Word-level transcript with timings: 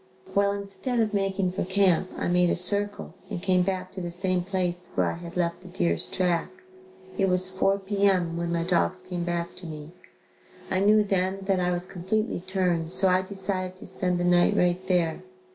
Well, 0.33 0.51
instead 0.51 0.99
of 0.99 1.13
making 1.13 1.51
for 1.51 1.63
camp, 1.63 2.09
I 2.17 2.27
made 2.27 2.49
a 2.49 2.55
circle 2.55 3.13
and 3.29 3.39
came 3.39 3.61
back 3.61 3.91
to 3.91 4.01
the 4.01 4.09
same 4.09 4.41
place 4.41 4.89
where 4.95 5.11
I 5.11 5.17
had 5.17 5.37
left 5.37 5.61
the 5.61 5.67
deer's 5.67 6.07
track. 6.07 6.49
It 7.19 7.27
was 7.29 7.47
4 7.47 7.77
P. 7.77 8.07
M., 8.09 8.35
when 8.35 8.51
my 8.51 8.63
dogs 8.63 9.01
came 9.07 9.23
back 9.23 9.55
to 9.57 9.67
me. 9.67 9.91
I 10.71 10.79
knew 10.79 11.03
then 11.03 11.41
that 11.43 11.59
I 11.59 11.69
was 11.69 11.85
completely 11.85 12.39
turned 12.39 12.91
so 12.93 13.09
I 13.09 13.21
decided 13.21 13.75
to 13.75 13.85
spend 13.85 14.19
the 14.19 14.23
night 14.23 14.57
right 14.57 14.87
there. 14.87 15.21